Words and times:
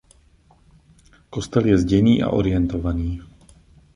Kostel 1.29 1.65
je 1.65 1.77
zděný 1.77 2.23
a 2.23 2.29
orientovaný. 2.29 3.21